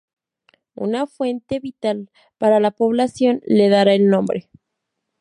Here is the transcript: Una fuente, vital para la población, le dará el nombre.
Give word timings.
Una 0.73 1.05
fuente, 1.05 1.59
vital 1.59 2.09
para 2.39 2.59
la 2.59 2.71
población, 2.71 3.41
le 3.45 3.69
dará 3.69 3.93
el 3.93 4.09
nombre. 4.09 4.49